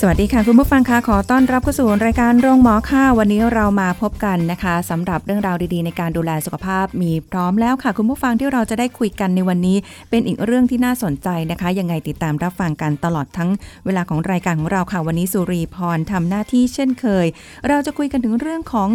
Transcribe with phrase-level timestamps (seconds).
[0.00, 9.76] สวัสดีค่ะ คุณผู้ฟังคะขอต้อนรับเข้าสู่รายการโรงหมอค่ะ วันนี้เรามาพบกันนะคะสำหรับเรื่องราวดีๆ ในการดูแลสุขภาพมีพร้อมแล้วค่ะ คุณผู้ฟังที่เราจะได้คุยกันในวันนี้
[10.10, 13.50] เป็นอีกเรื่องที่น่าสนใจนะคะยังไงติดตามรับฟังกันตลอดทั้ง
[13.86, 17.26] เวลาของรายการของเราค่ะ วันนี้สุรีพรทำหน้าที่เช่นเคย
[17.68, 18.88] เราจะคุยกันถึงเรื่องของ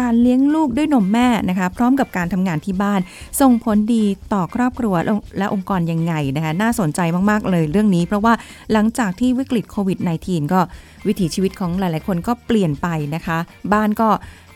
[0.00, 3.00] การเลี้ยงลูกด้วยนมแม่นะคะ พร้อมกับการทำงานที่บ้าน
[3.40, 4.94] ส่งผลดีต่อครอบครัว
[5.38, 7.00] และองค์กรยังไงนะคะน่าสนใจ
[7.30, 8.32] มากๆเลยเรื่องนี้ เพราะว่า
[8.72, 10.60] หลังจากที่วิกฤตโควิด -19 ก็
[11.06, 13.38] วิถีชีวิตของหลาย ๆ คนก็เปลี่ยนไปนะคะ
[13.72, 14.08] บ้านก็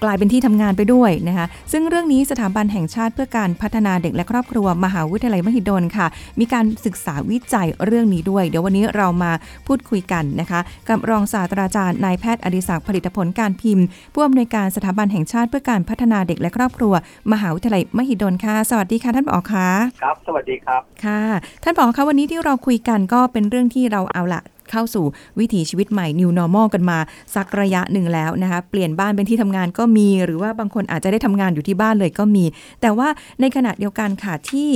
[0.04, 6.06] กลายเป็นที่ทำงานไปด้วยนะคะ ซึ่งเรื่องนี้สถาบันแห่งชาติเพื่อการพัฒนาเด็กและครอบครัวมหาวิทยาลัยมหิดลค่ะ
[6.40, 9.32] มีการศึกษาวิจัยเรื่องนี้ด้วย เดี๋ยววันนี้เรามา
[9.66, 16.94] พูดคุยกันนะคะ กับรองศาสตราจารย์นายแพทย์อดิศักดิ์ผลิตผลการพิมพ์ ผู้อำนวยการสถาบันแห่งชาติเพื่อการพัฒนาเด็กและครอบครัว
[17.32, 19.68] มหาวิทยาลัยมหิดลค่ะ สวัสดีค่ะท่านผอคะ
[20.02, 21.22] ครับ สวัสดีครับค่ะ
[21.62, 25.06] ท่านผอคะวันนี้ที่เราคุยกันก็เป็นเรื่องที่เราเอาละ เข้าสู่
[25.38, 26.98] วิถีชีวิตใหม่ New Normal กันมา
[27.34, 32.44] สักระยะหนึ่งแล้วนะคะ เปลี่ยนบ้านเป็นที่ทำงานก็มี หรือว่าบางคนอาจจะได้ทำงานอยู่ที่บ้านเลยก็มี
[32.80, 33.08] แต่ว่า
[33.40, 34.68] ในขณะเดียวกันค่ะที่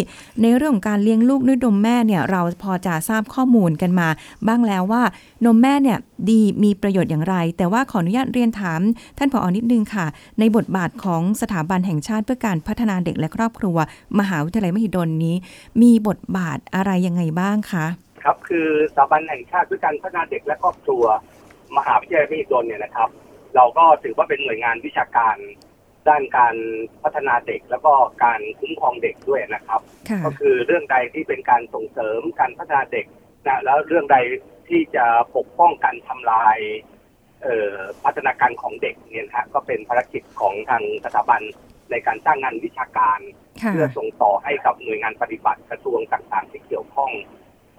[0.43, 4.09] ในเรื่องของการเลี้ยงลูกด้วยนมแม่เนี่ยเราพอจะทราบข้อมูลกันมา
[4.47, 5.03] บ้างแล้วว่า
[5.45, 8.81] นมแม่เนี่ยดีมีประโยชน์อย่างไร แต่ว่าขออนุญาตเรียนถาม
[9.19, 10.07] ท่านผออนิดนึงค่ะ
[10.39, 13.77] ในบทบาทของสถาบันแห่งชาติเพื่อการพัฒนาเด็กและครอบครัว
[14.19, 15.37] มหาวิทยาลัยมหิดลนี้
[15.83, 17.87] มีบทบาทอะไรยังไงบ้างคะ
[18.25, 21.05] ครับคือสถาบันแห่งชาติเพื่อการพัฒนาเด็กและครอบครัว
[21.77, 23.09] มหาวิทยาลัยมหิดลเนี่ยนะครับ
[23.57, 25.37] เราก็ถือว่าเป็นหน่วยงานวิชาการ
[26.09, 26.57] ด้านการ
[27.03, 27.93] พัฒนาเด็กแล้วก็
[28.25, 33.07] การคุ้มครองเด็กด้วยนะครับค่ะก็คือเรื่องใดที่เป็นการส่งเสริมการพัฒนาเด็ก
[33.47, 34.17] นะแล้วเรื่องใด
[34.69, 36.59] ที่จะปกป้องการทำลาย
[37.43, 41.43] เอ่อพัฒนาการของเด็กเนี่ยนะฮะก็เป็นภารกิจของทางสถาบัน
[41.91, 43.21] ในการสร้างงานวิชาการ
[43.63, 47.11] ค่ะเพื่อส่งต่อให้กับหน่วยงานปฏิบัติกระทรวงต่างๆที่เกี่ยวข้อง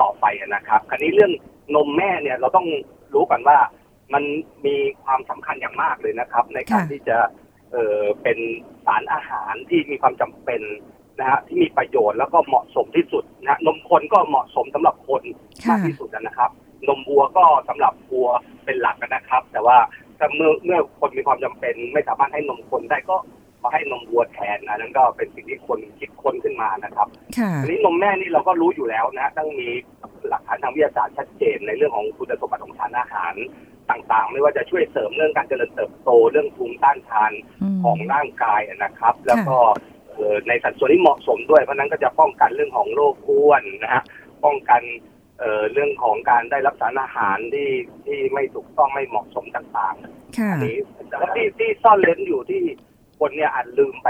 [0.02, 1.32] ต่อไปนะครับ คราวนี้เรื่อง
[1.76, 2.68] นมแม่เนี่ยเราต้อง
[3.14, 3.58] รู้ก่อนว่า
[4.14, 4.24] มัน
[4.66, 7.18] มีความสำคัญอย่างมากเลยนะครับ ในการค่ะที่จะ
[7.72, 8.38] เออเป็น
[8.86, 10.62] สารอาหารที่มีความจำเป็น
[11.20, 15.24] นะฮะที่มีประโยชน์แล้วก็เหมาะสมที่สุดนะฮะนมคนก็เหมาะสมสำหรับคน
[15.70, 16.50] มากที่สุดนะครับ
[16.88, 18.30] นมวัวก็สำหรับวัว
[18.66, 19.78] เป็นหลักนะครับ แต่ว่า
[20.18, 23.16] ถ้าเมื่อเมื่อคนมีความจำเป็น ไม่สามารถให้นมคนได้ก็
[23.66, 29.70] มาให้นมวัวแทนอันนั้นก็เป็นสิ่งที่คนคิดค้นขึ้นมานะครับค่ะอันนี้นมแม่นี่เราก็รู้อยู่แล้วนะต้องมี
[30.30, 33.34] หลักฐานทางวิทยาศาสตร์ชัดเจนในเรื่องของคุณสมบัติของสารอาหาร
[33.90, 39.58] ต่างๆ ไม่ว่าจะช่วยเสริมเรื่องการเจริญเติบโตเรื่องภูมิต้านทานมของร่างกายนะครับ แล้วก็
[40.14, 44.04] เอ่อในสัดส่วนที่เหมาะสมด้วยเพราะฉะนั้นก็จะป้องกันเรื่องของโรคอ้วนนะฮะ
[44.46, 44.82] ป้องกัน
[45.40, 47.70] เอ่อเรื่องของการได้รับสารอาหารที่
[48.06, 50.78] ที่ไม่ถูกต้องไม่เหมาะสมต่างๆค่ะอันนี้
[51.10, 52.64] แต่ว่าที่ที่ซ่อนเลนอยู่ที่
[53.20, 54.08] คนเนี่ยอาจลืมไป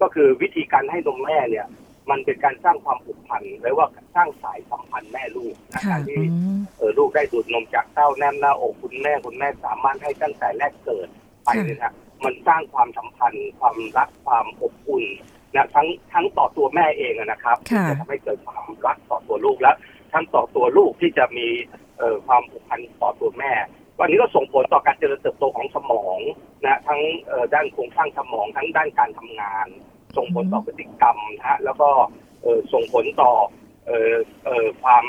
[0.00, 1.66] ก็คือวิธีการให้นมแม่เนี่ย
[2.10, 11.08] มันเป็นการสร้างความผูกพันหรือว่าสร้างสายสัมพันธ์แม่ลูกนะค่ะการที่อืมเออลูกได้ดูดนมจากเต้าแนมหน้าอกคุณแม่คุณแม่สามารถให้ตั้งแต่แรกเกิด
[11.44, 11.92] ไปค่ะเนี่ยนะ
[12.24, 15.04] มันสร้างความสัมพันธ์ ความรักความอบอุ่น
[15.54, 19.72] นะทั้งทั้งต่อตัวแม่เองอะนะครับที่ค่ะจะทำให้เกิดความรักต่อตัวลูกและ
[20.12, 21.48] ทั้งต่อตัวลูกที่จะมี
[21.98, 23.52] เอ่อความผูกพันต่อตัวแม่
[24.00, 26.18] วันนี้ก็ส่งผลต่อการเจริญเติบโตของสมอง
[26.64, 27.00] นะทั้ง
[27.54, 29.66] ด้านโครงสร้างสมองทั้งด้านการทำงาน
[30.16, 31.90] ส่งผลต่อพฤติกรรมนะฮะแล้วก็
[32.72, 33.32] ส่งผลต่อ
[34.82, 35.04] ความ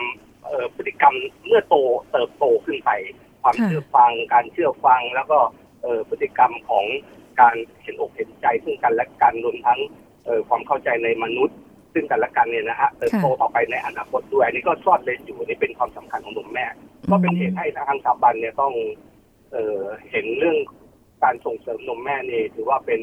[0.76, 1.16] พฤติกรรม
[1.48, 1.76] เมื่อโต
[2.12, 2.92] เติบโตขึ้นไป
[3.42, 5.40] ความเชื่อฟัง การเชื่อฟังแล้วก็
[6.10, 6.86] พฤติกรรมของ
[7.42, 9.80] การเห็นอกเห็นใจซึ่งกันและกันรวมทั้ง
[10.48, 11.58] ความเข้าใจในมนุษย์
[11.98, 16.66] ซึ่งกันและกันเนี่ยนะฮะเติบโตต่อไปในอนาคตด้วยอันนี้ก็ซ่อนเลนอยู่นี่เป็นความสำคัญของนมแม่
[17.10, 18.74] ก็เป็นเหตุให้ทางสถาบันเนี่ยต้อง
[19.52, 19.80] เอ่อ
[20.12, 20.58] เห็นเรื่อง
[21.24, 23.02] การส่งเสริมนมแม่นี่ถือว่าเป็น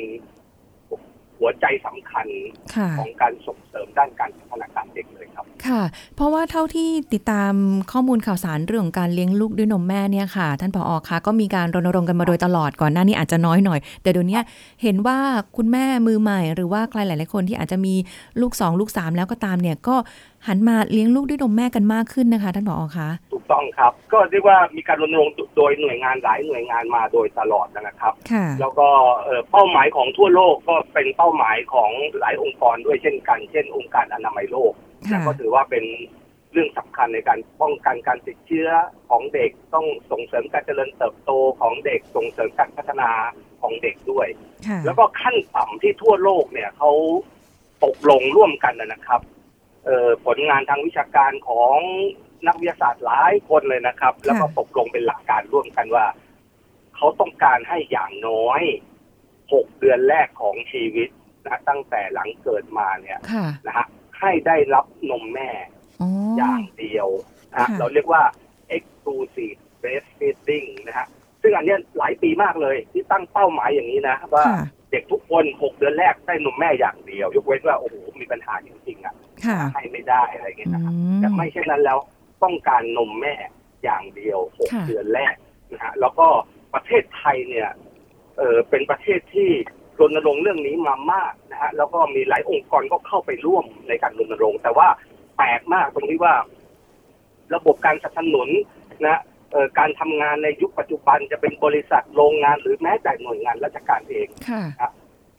[1.38, 2.26] หัวใจสำคัญ
[2.74, 5.82] ค่ะของการส่งเสริมด้านการพัฒนาการเด็กเลยครับค่ะ
[6.16, 7.54] เพราะว่าเท่าที่ติดตาม
[7.92, 14.40] ข้อมูลข่าวสารเรื่องของการเลี้ยงลูกด้วยนมแม่เนี่ยค่ะ ท่านผออคะก็มีการรณรงค์กันมาโดยตลอดก่อนหน้านี้อาจจะน้อยหน่อย แต่เดี๋ยวนี้
[14.82, 15.18] เห็นว่า
[15.56, 17.94] คุณแม่มือใหม่ หรือว่าใครหลาย ๆ คนที่อาจจะมี
[18.40, 19.96] ลูกสองลูกสามแล้วก็ตามเนี่ยก็
[20.46, 28.88] หันมาเลี้ยงลูกด้วยนมแม่กันมากขึ้นนะคะ ท่านผออคะถูก ต้องครับ ก็เรียกว่ามีการรณรงค์โดยหน่วยงานหลายหน่วยงานมาโดยตลอดนะครับค่ะแล้วก็
[29.24, 34.72] เอ่อเป้าหมายของทั่วโลกก็เป็นเป้าหมายของหลายองค์กรด้วยเช่นกัน เช่น องค์การอนามัยโลก
[35.10, 35.84] ค่ะนะก็ถือว่าเป็น
[36.52, 38.68] เรื่องสำคัญในการป้องกันการติดเชื้อ
[39.10, 41.30] ของเด็กต้องส่งเสริมการเจริญเติบโต
[41.60, 43.10] ของเด็กส่งเสริมการพัฒนา
[43.60, 44.28] ขของเด็กด้วย
[44.66, 46.92] ค่ะแล้วก็ขั้นต่ำที่ทั่วโลกเนี่ยเขา
[47.84, 49.20] ตกลงร่วมกันนะครับ
[49.84, 51.76] เอ่อผลงานทางวิชาการของ
[52.46, 56.06] นักวิทยาศาสตร์หลายคนเลยนะครับ แล้วก็ตกลงเป็นหลักการร่วมกันว่า
[56.96, 58.62] เขาต้องการให้อย่างน้อย
[59.52, 61.08] หกเดือนแรกของชีวิต
[61.46, 63.86] นะตั้งแต่หลังเกิดมาเนี่ยค่ะนะฮะ
[64.20, 65.50] ให้ได้รับนมแม่
[66.00, 67.08] อ๋ออย่างเดียว
[67.52, 68.22] นะฮะค่ะเราเรียกว่า
[68.76, 71.06] exclusive breastfeeding นะฮะ
[71.42, 79.14] ซึ่งอันเนี้ยหลายปีมากเลยที่ตั้งเป้าหมายอย่างนี้นะ ว่าค่ะเด็กทุกคนหกเดือนแรกได้นมแม่อย่างเดียว ยกเว้นว่าโอ้โหมีปัญหาจริงๆอะ
[79.46, 81.98] ค่ะให้ไม่ได้อะไรเงี้ยอืนะครับมแต่ไม่เช่นนั้นแล้ว
[82.44, 83.34] ต้องการนมแม่
[83.84, 85.34] อย่างเดียวหกค่ะเดือนแรก
[85.72, 86.26] นะฮะแล้วก็
[86.74, 87.68] ประเทศไทยเนี่ย
[88.38, 89.50] เออเป็นประเทศที่
[90.00, 94.88] รณรงค์เรื่องนี้มามากนะฮะแล้วก็มีหลายองค์กรก็เข้าไปร่วมในการรณรงค์ แต่ว่า
[95.36, 96.34] แปลกมากตรงที่ว่า
[97.54, 98.48] ระบบการสนับสนุน
[99.06, 99.20] นะ
[99.52, 104.90] เอ่อการทำงานในยุคปัจจุบันจะเป็นบริษัทโรงงานหรือแม้แต่หน่วยงานราชการเองค่ะ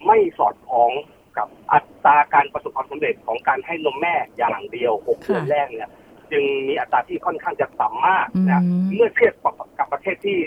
[0.05, 0.91] ไม่สอดคล้อง
[1.37, 5.89] กับอัตราการประสบความสำเร็จของการให้นมแม่อย่างเดียวหกค่ะเดือนแรกเนี่ย
[6.31, 10.39] จึงมีอัตราที่ค่อนข้างจะต่ำมากนะอืมเมื่อเทียบกับกับประเทศที่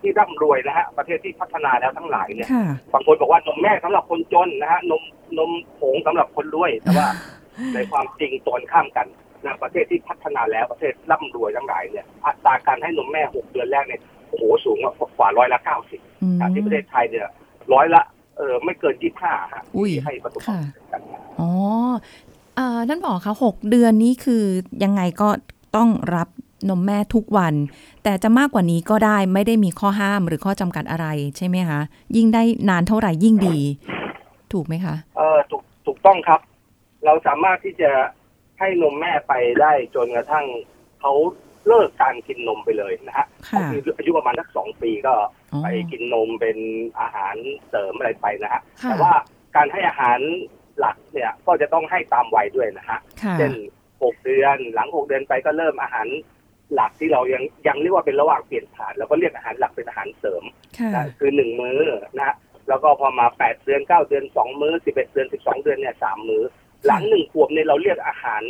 [0.00, 5.02] ที่ร่ำรวยนะฮะประเทศที่พัฒนาแล้วทั้งหลายเนี่ยค่ะบางคนบอกว่านมแม่สำหรับคนจนนะฮะนม
[5.38, 5.50] นม
[5.80, 7.08] ผงสำหรับคนรวยแต่ว่า
[7.74, 9.06] ในความจริงตรงข้ามกัน
[9.44, 17.28] นะประเทศที่พัฒนาแล้วประเทศร่ำรวยทั้งหลายเนี่ยอัตราการให้นมแม่หกเดือนแรกเนี่ยโอ้โหสูงกว่ากว่าร้อยละเก้าสิบอืมจากที่ประเทศไทยเนี่ย
[17.74, 18.02] ร้อยละ
[18.38, 21.00] เออไม่เกินยี่ห้าฮะอุ้ยที่ให้ประสบความสำเร็จกัน
[21.40, 21.50] อ๋อ
[21.82, 22.31] อ่า
[22.88, 24.44] ท่านบอกคะหกเดือนนี้คือ
[24.84, 25.28] ยังไงก็
[25.76, 26.28] ต้องรับ
[26.68, 27.54] นมแม่ทุกวัน
[28.02, 31.06] แต่จะมากกว่านี้ก็ได้ไม่ได้มีข้อห้ามหรือข้อจำกัดอะไร
[31.36, 31.80] ใช่ไหมคะ
[32.16, 33.58] ยิ่งได้นานเท่าไหร่ยิ่งดี
[34.52, 36.40] ถูกไหมคะ เออถูกถูกต้องครับ
[37.04, 37.90] เราสามารถที่จะ
[38.58, 40.46] ให้นมแม่ไปได้จนกระทั่ง
[41.00, 41.12] เขา
[41.66, 45.14] เลิกการกินนมไปเลยนะฮะค่ะก็คืออายุประมาณสักสองปีก็
[45.52, 46.58] อ๋อไปกินนมเป็น
[47.00, 47.34] อาหาร
[47.68, 49.12] เสริมอะไรไปนะฮะค่ะแต่ว่า
[49.56, 50.18] การให้อาหาร
[50.78, 53.52] หลักเนี่ยก็จะต้องให้ตามวัยด้วยนะฮะค่ะเช่น
[54.02, 56.06] หกเดือนหลังหกเดือนไปก็เริ่มอาหาร
[56.74, 60.44] หลักที่เรายังยังเรียกว่าเป็นระหว่างเปลี่ยนผ่านเราก็เรียกอาหารหลักเป็นอาหารเสริม
[60.78, 61.80] ค่ะนะคือหนึ่งมื้อ
[62.16, 62.36] นะฮะ
[62.68, 66.42] แล้วก็พอมาแปดเดือนเก้าเดือนสองมื้อสิบเอ็ดเดือนสิบสองเดือนเนี่ยสามมื้อ
[66.86, 68.42] หลังหนึ่งขวบเนี่ยเราเรียกอาหาร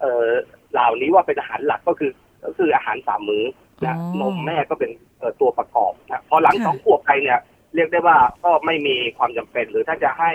[0.00, 0.28] เอ่อ
[0.72, 2.12] เหล่านี้ว่าเป็นอาหารหลักก็คือ
[2.44, 3.44] ก็คืออาหารสามมื้อ
[3.86, 7.38] นะอ๋อนมแม่ก็เป็นเอ่อตัวประกอบนะพอหลังค่ะสองขวบไปเนี่ย
[7.74, 10.32] เรียกได้ว่าก็ไม่มีความจำเป็นหรือถ้าจะให้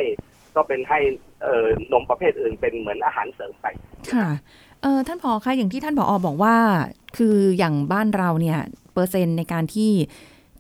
[0.56, 1.00] ก็เป็นให้
[1.92, 3.66] นมประเภทอื่นเป็นเหมือนอาหารเสริมไป
[4.14, 4.30] ค่ะ
[5.08, 6.56] ท่านผอคะอย่างที่ท่านผอบอกว่า
[7.18, 8.60] คืออย่างบ้านเราเนี่ย
[8.94, 9.92] เปอร์เซ็นต์ในการที่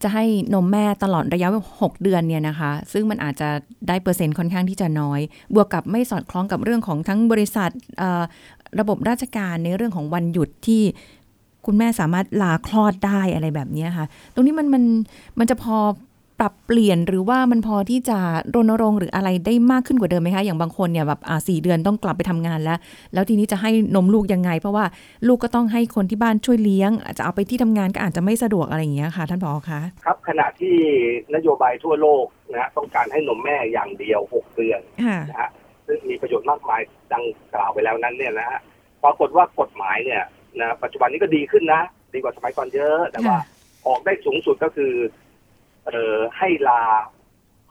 [0.03, 1.49] จะให้นมแม่ตลอดระยะ
[1.81, 3.49] หกเดือนเนี่ยนะคะ ซึ่งมันอาจจะ
[3.87, 5.19] ได้เปอร์เซ็นต์ค่อนข้างที่จะน้อย
[5.53, 7.71] บวกกับไม่สอดคล้องกับเรื่องของทั้งบริษัท
[8.79, 10.81] ระบบราชการในเรื่องของวันหยุดที่
[11.65, 14.83] คุณแม่สามารถลาคลอดได้อะไรแบบนี้ค่ะ ตรงนี้มันมัน
[15.39, 15.77] มันจะพอ
[16.39, 18.17] ปรับเปลี่ยนหรือว่ามันพอที่จะ
[18.55, 22.77] รณรงค์หรืออะไรได้มากขึ้นกว่าเดิมไหมคะ อย่างบางคนเนี่ยแบบอ่าสี่เดือนต้องกลับไปทำงานแล้ว
[23.13, 24.85] แล้วทีนี้จะให้นมลูกยังไง เพราะว่า
[25.27, 30.75] ลูกก็ต้องให้คนที่บ้านช่วยเลี้ยงอาจจะเอาไปที่ทำงานก็อาจจะไม่สะดวกอะไรอย่างเงี้ยค่ะ ท่านผอคะครับขณะที่
[31.35, 35.49] นโยบายทั่วโลกนะฮะต้องการให้นมแม่อย่างเดียวหกเดือนค่ะนะฮะ
[35.87, 36.81] ซึ่งมีประโยชน์มากมาย
[37.13, 37.23] ดัง
[37.53, 38.59] กล่าวไปแล้วนั้นเนี่ยนะฮะ
[39.03, 40.23] ปรากฏว่ากฎหมายเนี่ย
[40.59, 41.81] นะปัจจุบันนี้ก็ดีขึ้นนะ
[42.13, 43.53] ดีกว่าสมัยก่อนเยอะแต่ว่าค่ะ
[43.87, 44.93] ออกได้สูงสุดก็คือ
[45.85, 46.81] เอ่อให้ลา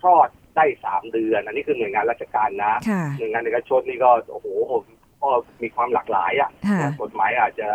[0.00, 4.46] คลอดได้สามเดือน อันนี้คือหน่วยงานราชการนะค่ะหน่วยงานเอกชนนี่ก็โอ้โห
[5.22, 5.28] ก็
[5.62, 7.68] มีความหลากหลายอะค่ะนะกฎหมายอาจจะ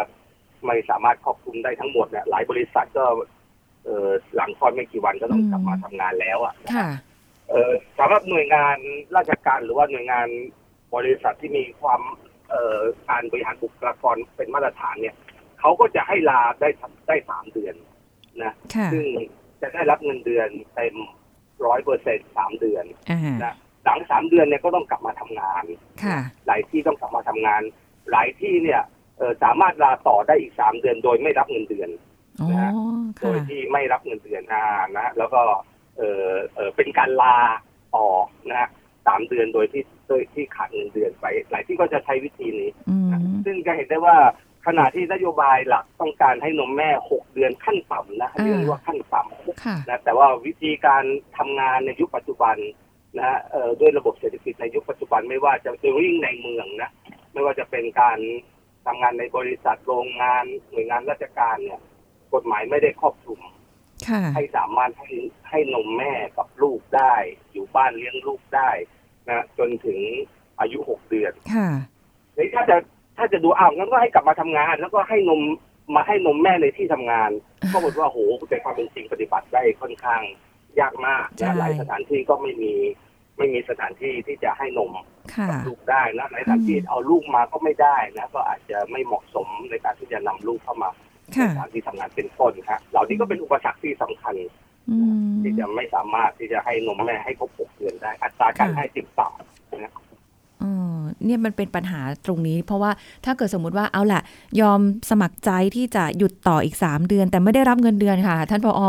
[0.65, 3.05] ไม่สามารถครอบคลุมได้ทั้งหมดเนี่ยหลายบริษัทก็
[3.83, 6.87] เอ่อหลังคลอดไม่กี่วันก็ต้องกลับมาทำงานแล้วอะค่ะ
[7.49, 8.77] เอ่อสำหรับหน่วยงาน
[9.17, 10.27] ราชการหรือว่าหน่วยงาน
[10.95, 12.01] บริษัทที่มีความ
[12.49, 12.79] เอ่อ
[13.09, 15.15] การบริหารบุคลากรเป็นมาตรฐานเนี่ย
[15.59, 16.69] เขาก็จะให้ลาได้
[17.07, 17.75] ได้สามเดือน
[18.43, 19.05] นะค่ะซึ่ง
[19.61, 20.95] จะได้รับเงินเดือนเต็ม
[21.65, 23.53] ร้อยเปอร์เซ็นสามเดือนอ่านะ
[23.85, 25.63] หลังสามเดือนเนี่ยก็ต้องกลับมาทำงาน
[26.03, 27.61] ค่ะหลายที่ต้องกลับมาทำงาน
[28.11, 28.81] หลายที่เนี่ย
[29.17, 31.89] เอ่อสามารถลาต่อได้อีกสามเดือน โดยไม่รับเงินเดือน
[32.41, 32.49] อ๋อ
[33.19, 34.65] โดค่ะยที่ไม่รับเงินเดือนอ่า
[34.97, 35.41] นะแล้วก็
[35.97, 37.37] เออเออเป็นการลา
[37.95, 38.07] ต่อ
[38.49, 38.69] นะฮะ
[39.07, 43.11] สามเดือนโดยที่โดยที่ขาดเงินเดือนไป หลายที่ก็จะใช้วิธีนี้อืม
[43.45, 44.17] ซึ่งจะเห็นได้ว่า
[44.65, 51.03] ขณะที่นโยบายหลักต้องการให้นมแม่หกเดือนขั้นต่ำนะอ่าเรียกว่าขั้นต่ำค่ะนะแต่ว่าวิธีการ
[51.37, 52.55] ทำงานในยุคปัจจุบัน
[53.17, 56.91] นะฮะเอ่อด้วยระบบเศรษฐกิจในยุคปัจจุบันไม่ว่าจะจะวิ่งในเมืองนะ
[57.33, 58.19] ไม่ว่าจะเป็นการ
[58.85, 61.81] ทำงานในบริษัทโรงงานหน่วยงานราชการเนี่ย
[62.33, 63.41] กฎหมายไม่ได้ครอบคลุม
[64.09, 65.11] ค่ะให้สามารถให้
[65.49, 67.15] ให้นมแม่กับลูกได้
[67.51, 68.69] อยู่บ้านเลี้ยงลูกได้
[69.27, 69.99] นะจนถึง
[70.59, 71.69] อายุหกเดือนค่ะ
[72.35, 72.77] หรือถ้าจะ
[73.19, 75.41] ถ้าจะดูอ้าวงั้นก็ให้กลับมาทำงาน แล้วก็ให้นม
[75.95, 77.31] มาให้นมแม่ในที่ทำงาน
[77.71, 78.17] ก็บอกว่าโห
[78.49, 80.21] แต่ความเป็นจริงปฏิบัติได้ค่อนข้าง
[80.79, 82.73] ยากมากใช่นะหลายสถานที่ก็ไม่มี
[83.37, 84.91] ไม่มีสถานที่ที่จะให้นม
[85.35, 94.35] ค่ะกับลูกได้นะในสถานที่อืมเอาลูกมาก็ไม่ได้นะก็อาจจะไม่เหมาะสมในการที่จะนำลูกเข้ามาในค่ะสถานที่ทำงานเป็นต้นครับเหล่านี้ก็เป็นอุปสรรคที่สำคัญ
[94.89, 94.97] อื
[95.27, 99.93] มที่จะไม่สามารถที่จะให้นมแม่ให้ครบหกเดือนได้ อัตราการค่ะให้จึงต่ำนะ
[100.59, 102.91] เออเนี่ยมันเป็นปัญหาตรงนี้ เพราะว่า
[103.25, 104.21] ถ้าเกิดสมมุติว่าเอาล่ะ
[104.61, 108.81] ยอมสมัครใจที่จะหยุดต่ออีก 3 เดือน แต่ไม่ได้รับเงินเดือนค่ะ ท่านผอ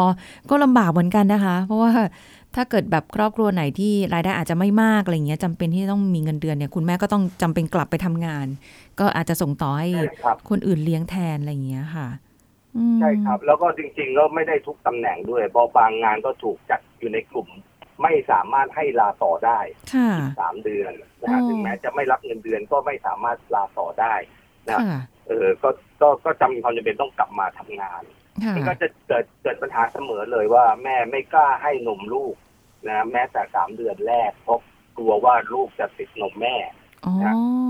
[0.50, 1.90] ก็ลำบากเหมือนกันนะคะ เพราะว่า
[2.56, 8.46] ถ้าเกิดแบบครอบครัวไหนที่รายได้อาจจะไม่มากอะไรเงี้ยจำเป็นที่ต้องมีเงินเดือนเนี่ยคุณแม่ก็ต้องจำเป็นกลับไปทำงาน
[9.00, 12.08] ก็อาจจะส่งต่อให้ใช่ครับคนอื่นเลี้ยงแทนอะไรเงี้ยค่ะ
[12.76, 17.48] อืมใช่ครับ แล้วก็จริงๆก็ไม่ได้ทุกตำแหน่งด้วยเพราะบางงานก็ถูกจัดอยู่ในกลุ่ม
[18.02, 19.58] ไม่สามารถให้ลาต่อได้
[19.94, 24.14] ค่ะสามเดือนนะฮะอ๋อถึงแม้จะไม่รับเงินเดือนก็ไม่สามารถลาต่อได้
[24.68, 25.68] นะค่ะเออก็
[26.00, 28.02] ก็ก็จำมีความจำเป็นต้องกลับมาทำงาน
[28.44, 32.34] ค่ะมันก็จะเกิดเกิดปัญหาเสมอเลยว่า แม่ไม่กล้าให้นมลูก
[32.88, 34.60] นะแม้แต่สามเดือนแรกเพราะ
[34.96, 36.56] กลัวว่าลูกจะติดนมแม่
[37.06, 37.14] อ๋อ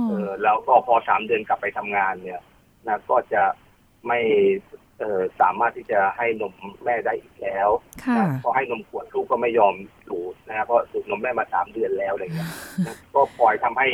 [0.08, 2.40] เออแล้วก็พอสามเดือนกลับไปทำงานเนี่ย
[2.86, 3.42] นะก็จะ
[4.06, 4.20] ไม่
[5.00, 6.52] เออสามารถที่จะให้นม
[6.84, 7.68] แม่ได้อีกแล้ว
[8.04, 9.74] ค่ะนะพอให้นมขวดลูกก็ไม่ยอม
[10.08, 12.50] ดูดนะเพราะดูดนมแม่มาสามเดือนแล้วอะไรเงี้ย
[12.86, 13.88] นะก็ปล่อยทำให้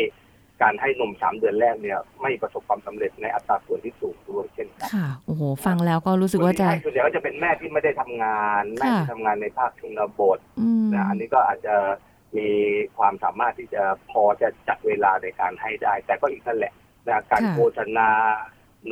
[0.62, 11.76] การให้นมสามเดือนแรกเนี่ย ไม่ประสบความสำเร็จในอัตราส่วนที่สูงด้วยเช่นกันค่ะโอ้โหฟังแล้วก็รู้สึกว่าจะส่วนใหญ่ก็จะเป็นแม่ที่ไม่ได้ทำงานแม่ที่ค่ะทำงานในภาคชนบทอืมนะอันนี้ก็อาจจะ
[12.36, 12.48] มี
[12.96, 16.72] ความสามารถที่จะพอจะจัดเวลาในการให้ได้ แต่ก็อีกนั่นแหละ
[17.08, 18.08] นะการค่ะโฆษณา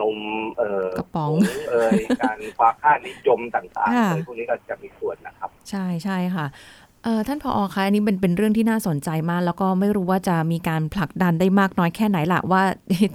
[0.01, 0.19] นม
[0.59, 6.47] เอ่อกระป๋องผเอ่ยการความค่านิยมต่างๆค่ะเลยพวกนี้ก็จะมีส่วนนะครับ ใช่ใช่ค่ะ
[7.05, 12.63] เออท่านผอคะอันนี้เป็นเป็นเรื่องที่น่าสนใจมาก แล้วก็ไม่รู้ว่าจะมีการผลักดันได้มากน้อยแค่ไหนละว่า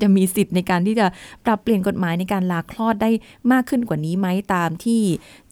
[0.01, 1.05] จะมีสิทธิ์ในการที่จะ
[1.45, 3.09] ปรับเปลี่ยนกฎหมายในการลาคลอดได้
[3.51, 5.01] มากขึ้นกว่านี้ไหมตามที่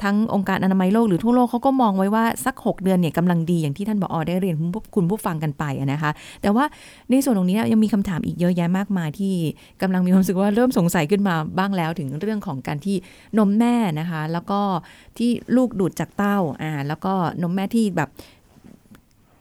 [0.04, 4.56] ทั้งองค์การอนามัยโลกหรือทั่วโลกเขาก็มองไว้ว่าสัก 6 เดือนเนี่ยกำลังดีอย่างที่ท่านผออได้เรียน
[4.96, 5.64] คุณผู้ฟังกันไป
[5.94, 6.66] นะคะ แต่ว่า
[7.10, 9.34] ในส่วนตรงนี้ยังมีคำถามอีกเยอะแยะมากมายที่
[9.82, 12.96] กำลังมีความรู้สึกว่าเริ่มสงสัยขึ้นมาบ้างแล้วถึงเรื่องของการที่
[13.38, 14.60] นมแม่นะคะ แล้วก็
[15.18, 18.10] ที่ลูกดูดจากเต้าอ่าแล้วก็นมแม่ที่แบบ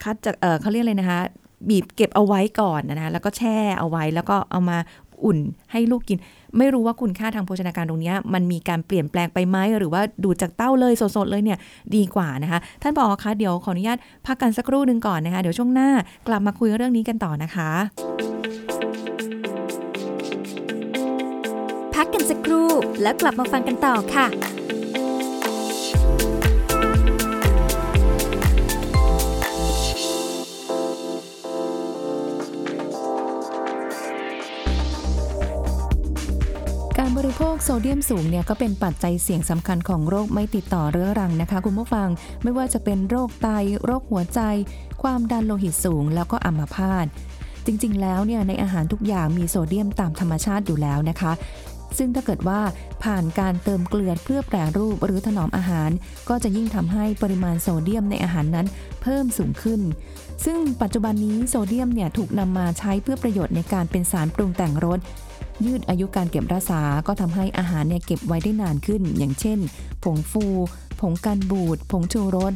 [0.03, 1.21] คัดจากเออเขาเรียกเลยนะคะ
[1.69, 4.79] บีบเก็บเอาไว้ก่อนนะคะแล้วก็แช่เอาไว้แล้วก็เอามา
[5.25, 5.39] อุ่น
[5.73, 6.19] ให้ลูกกิน
[6.59, 11.59] ไม่รู้ว่าคุณค่าทางโภชนาการตรงนี้มันมีการเปลี่ยนแปลงไปไหมหรือว่าดูดจากเต้าเลยสดๆเลยเนี่ย
[11.97, 15.91] ดีกว่านะคะ ท่านบอกคะเดี๋ยวขออนุญาตพักกันสักครู่หนึ่งก่อนนะคะ เดี๋ยวช่วงหน้า
[16.29, 17.71] กลับมาคุยเรื่องนี้กันต่อนะคะ
[21.95, 22.69] พักกันสักครู่
[23.03, 24.27] แล้วกลับมาฟังกันต่อค่ะ
[37.37, 42.09] ภคโซเดียมสูงเนี่ยก็เป็นปัจจัยเสี่ยงสำคัญของโรคไม่ติดต่อเรื้อรังนะคะ คุณผู้ฟัง
[42.43, 43.49] ไม่ว่าจะเป็นโรคไต
[43.85, 44.41] โรคหัวใจ
[45.03, 47.07] ความดันโลหิตสูง แล้วก็อัมพาต
[47.67, 51.33] จริงๆ แล้วเนี่ยในอาหารทุกอย่างมีโซเดียมตามธรรมชาติอยู่แล้วนะคะ
[51.99, 52.61] ซึ่งถ้าเกิดว่า
[53.05, 55.91] ผ่านการเติมเกลือเพื่อแปรรูปหรือถนอมอาหาร
[56.29, 58.67] ก็จะยิ่งทำให้ปริมาณโซเดียมในอาหารนั้น
[59.03, 59.81] เพิ่มสูงขึ้น
[60.45, 65.01] ซึ่งปัจจุบันนี้โซเดียมเนี่ยถูกนำมาใช้เพื่อประโยชน์ในการเป็นสารปรุงแต่งรส
[65.65, 69.59] ยืดอายุการเก็บรักษา ก็ทำให้อาหารเนี่ยเก็บไว้ได้นานขึ้น อย่างเช่น
[70.03, 70.45] ผงฟู
[71.01, 72.53] ผงกันบูด ผงชูรส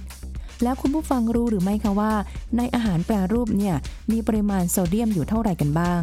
[0.62, 2.12] แล้วคุณผู้ฟังรู้หรือไม่คะว่า
[2.56, 3.74] ในอาหารแปรรูปเนี่ย
[4.10, 6.02] มีปริมาณโซเดียมอยู่เท่าไหร่กันบ้าง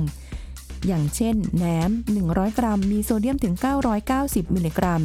[0.88, 1.90] อย่างเช่นแหนม
[2.26, 3.54] 100 กรัม มีโซเดียมถึง
[4.06, 5.04] 990 มิลลิกรัม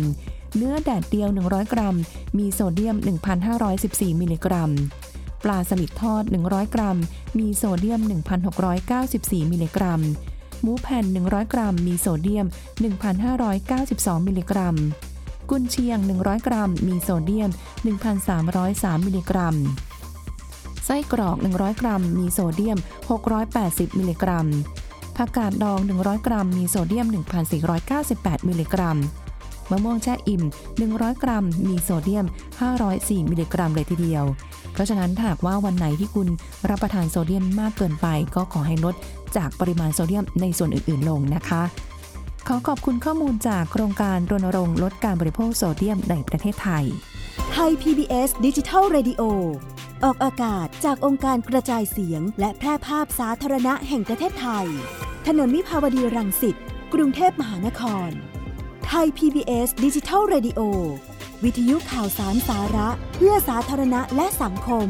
[0.56, 1.96] เนื้อแดดเดียว 100 กรัม
[2.38, 2.96] มีโซเดียม
[3.58, 4.70] 1,514 มิลลิกรัม
[5.44, 6.98] ปลาสลิดทอด 100 กรัม
[7.38, 8.00] มีโซเดียม
[8.76, 10.00] 1,694 มิลลิกรัม
[10.62, 12.46] หมูแผ่น 100 กรัม มีโซเดียม
[13.56, 14.76] 1,592 มิลลิกรัม
[15.50, 17.50] กุนเชียง 100 กรัม มีโซเดียม
[18.28, 19.56] 1,303 มิลลิกรัม
[20.84, 22.78] ไส้กรอก 100 กรัม มีโซเดียม
[23.38, 24.46] 680 มิลลิกรัม
[25.16, 27.06] ผักกาดดอง 100 กรัม มีโซเดียม
[27.78, 28.98] 1,498 มิลลิกรัม
[29.70, 30.42] มะม่วงแช่อิ่ม
[30.82, 32.26] 100 กรัม มีโซเดียม
[32.78, 34.24] 504 มิลลิกรัมเลยทีเดียว
[34.72, 36.28] เพราะฉะนั้นหากว่าวันไหนที่คุณ
[36.68, 38.94] รับประทานโซเดียมมากเกินไป ก็ขอให้ลด
[39.36, 41.62] จากปริมาณโซเดียมในส่วนอื่นๆลงนะคะ
[42.48, 46.84] ขอขอบคุณข้อมูลจากโครงการรณรงค์ลดการบริโภคโซเดียมในประเทศไทย
[47.52, 49.22] ไทย PBS ดิจิทัล Radio
[50.04, 54.66] ออกอากาศจากองค์การกระจายเสียง และแพร่ภาพสาธารณะแห่งประเทศไทย
[55.26, 56.56] ถนนมิภาวดีรังสิต
[56.94, 58.10] กรุงเทพมหานคร
[58.88, 60.60] ไทย PBS ดิจิทัล Radio
[61.44, 64.88] วิทยุข่าวสารสาระ เพื่อสาธารณะและสังคม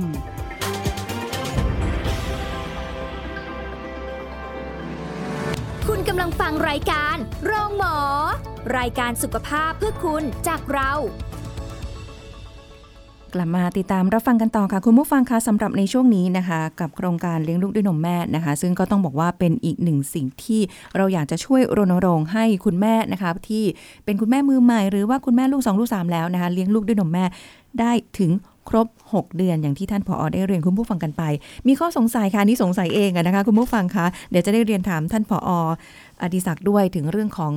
[6.15, 7.97] กำลังฟังรายการ โรงหมอ
[8.79, 10.91] รายการสุขภาพเพื่อคุณจากเรา
[13.35, 20.61] กลับมาติดตามรับฟังกันต่อค่ะ คุณผู้ฟังคะสำหรับในช่วงนี้นะคะ กับโครงการเลี้ยงลูกด้วยนมแม่นะคะ ซึ่งก็ต้องบอกว่าเป็นอีกหนึ่งสิ่งที่
[20.97, 23.65] เราอยากจะช่วยรณรงค์ให้คุณแม่นะคะ ที่
[24.05, 27.25] เป็นคุณแม่มือใหม่ หรือว่าคุณแม่ลูกสองลูกสามแล้วนะคะเลี้ยงลูกด้วยนมแม่
[27.81, 28.31] ได้ถึง
[28.69, 31.23] ครบ 6 เดือนอย่างที่ท่านผออได้เรียนคุณผู้ฟังกันไป
[31.67, 35.51] มีข้อสงสัยค่ะนี่สงสัยเองอะนะคะคุณผู้ฟังคะเดี๋ยวจะได้เรียนถามท่านผอ
[36.23, 37.55] อดิศักดิ์ด้วยถึงเรื่องของ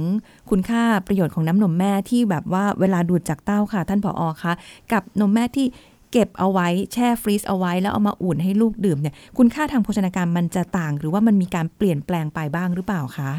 [0.50, 4.54] คุณค่าประโยชน์ของน้ำนมแม่ที่แบบว่าเวลาดูดจากเต้าค่ะ ท่านผออคะ
[4.94, 5.68] กับนมแม่ที่
[6.12, 13.32] เก็บเอาไว้แช่ฟรีซเอาไว้แล้วเอามาอุ่นให้ลูกดื่มเนี่ยคุณค่าทางโภชนาการมันจะต่าง หรือว่ามันมีการเปลี่ยนแปลงไปบ้างหรือเปล่าคะ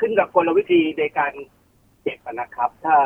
[0.00, 1.32] ขึ้นกับกลวิธีในการ
[2.02, 2.96] เก็บนะครับ ถ้า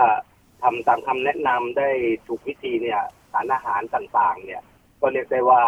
[0.62, 1.88] ทำตามคำแนะนำได้
[2.26, 3.00] ถูกวิธีเนี่ย
[3.37, 4.62] สารอาหารต่างๆ เนี่ย
[5.00, 5.62] ก็เรียกได้ว่า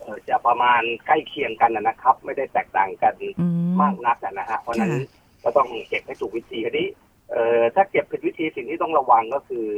[0.00, 6.88] เอ่อจะประมาณใกล้เคียงกันนะนะครับ ไม่ได้แตกต่างกันอืมมากนักอะนะฮะเพราะฉะนั้นค่ะก็ต้องเก็บให้ถูกวิธีทีนี้
[7.30, 9.68] เอ่อถ้าเก็บผิดวิธีสิ่งที่ต้องระวังก็คือ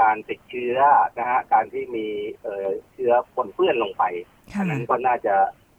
[0.00, 0.76] การติดเชื้อ
[1.18, 2.06] นะฮะการที่มี
[2.42, 4.04] เอ่อเชื้อปนเปื้อนลงไป
[4.52, 5.34] ค่ะอันั้นก็น่าจะ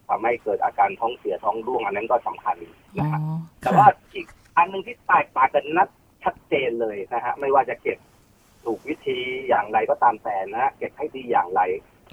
[0.07, 2.57] ทำให้เกิดอาการท้องเสียท้องร่วงอันนั้นก็สำคัญ
[2.99, 3.19] อ๋นะอฮะ
[3.61, 4.25] แต่ค่ะว่าอีก
[4.57, 5.89] อันหนึ่งที่แตกต่างกันนัด
[6.23, 7.97] ชัดเจนเลยนะฮะไม่ว่าจะเก็บ
[8.65, 11.61] ถูกวิธีอย่างไรก็ตามแต่นะฮะเก็บให้ดีอย่างไร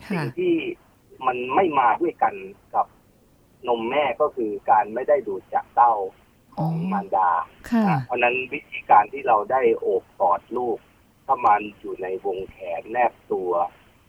[0.09, 0.55] สิ่ค่ะงที่
[1.27, 2.35] มันไม่มาด้วยกัน
[2.75, 2.87] กับ
[3.69, 5.95] นมแม่ก็คือการไม่ได้ดูดจากเต้า
[6.57, 7.31] ของมารดา
[7.71, 10.79] ค่ะนะเพราะฉะนั้นวิธีการที่เราได้โอบกอดลูก
[11.27, 13.53] ถ้ามันอยู่ในวงแขนแนบตัว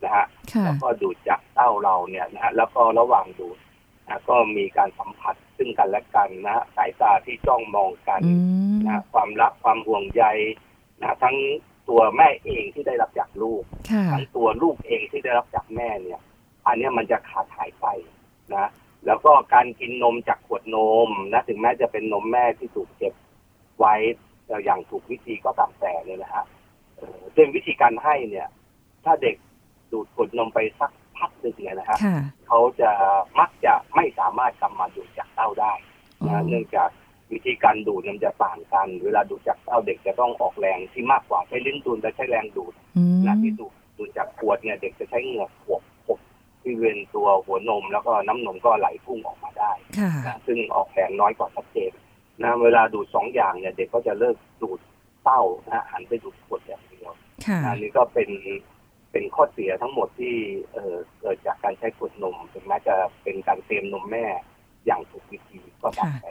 [0.04, 3.58] นะฮะค่ะแล้วก็ดูดจากเต้าเราเนี่ยนะฮะแล้วก็ระหว่างดูด
[4.08, 8.34] นะก็มีการสัมผัสซึ่งกันและกันนะฮะสายตาที่จ้องมองกันอื
[8.74, 10.24] มนะความรักความห่วงใย
[11.02, 11.36] นะทั้ง
[11.90, 16.20] ตัวแม่เองที่ได้รับจากลูกค่ะทั้งตัวลูกเองที่ได้รับจากแม่เนี่ย
[16.68, 17.86] อันเนี้ยมันจะขาดหายไป
[18.56, 18.70] นะ
[19.06, 23.14] แล้วก็การกินนมจากขวดนมนะถึงแม้จะเป็นนมแม่ที่ถูกเก็บ
[23.80, 23.96] ไว้
[24.46, 26.46] เอ่ออย่างถูกวิธีก็ตามแต่เนี่ยนะฮะ
[26.96, 28.48] เอ่อด้วยวิธีการให้เนี่ย
[29.04, 29.36] ถ้าเด็ก
[29.92, 32.18] ดูดขวดนมไปสักพักหนึ่งเนี่ยนะฮะค่ะ
[32.48, 32.90] เขาจะ
[33.40, 35.74] มักจะไม่สามารถกลับมาดูดจากเต้าได้
[36.22, 36.90] อ๋อนะเนื่องจาก
[37.34, 46.20] วิธีการดูดมันจะต่างกัน เวลาดูดจากเต้าเด็กจะต้องออกแรงที่มากกว่าใช้ลิ้นดูดและใช้แรงดูดอืมนะที่ดูดดูดจากขวดเนี่ยเด็กจะใช้เหงือกขวบขบ
[46.62, 51.92] ที่เวนตัวหัวนมแล้วก็น้ำนมก็ไหลพุ่งออกมาได้ค่ะนะซึ่งออกแรงน้อยกว่าชัดเจน
[52.44, 54.80] นะเวลาดูดสองอย่างเนี่ย เด็กก็จะเลิกดูด
[55.24, 57.12] เต้านะหันไปดูดขวดอย่างเดียว
[57.46, 58.30] ค่ะอันนี้ก็เป็น
[59.12, 60.36] เป็นข้อเสียทั้งหมดที่
[60.72, 64.26] เอ่อเกิดจากการใช้ขวดนมถึงแม้จะเป็นการเตรียมนมแม่
[64.86, 66.31] อย่างถูกวิธีก็ตามแต่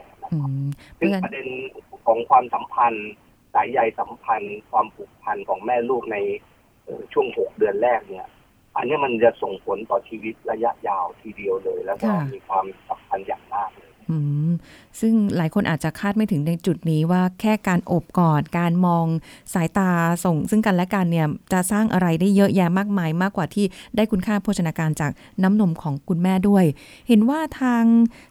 [0.99, 1.47] ซึ่งเพื่อนประเด็น
[2.05, 3.09] ของความสัมพันธ์
[3.53, 6.17] สายใยสัมพันธ์ ความผูกพันของแม่ลูกใน
[6.83, 8.27] เอ่อช่วงหกเดือนแรกเนี่ย
[8.75, 13.40] อันนี้มันจะส่งผลต่อชีวิตระยะยาวทีเดียวเลย แล้วก็มีความสำคัญอย่างมากเลยอืม
[14.99, 19.05] ซึ่งหลายคนอาจจะคาดไม่ถึงในจุดนี้ว่าแค่การอบกอด การมอง
[19.53, 19.89] สายตา
[20.23, 25.11] ส่ง ซึ่งกันและกันเนี่ยจะสร้างอะไรได้เยอะแยะมากมาย มากกว่าที่ได้คุณค่าโภชนาการจาก
[25.43, 26.65] น้ำนมของคุณแม่ด้วย
[27.07, 27.83] เห็นว่าทาง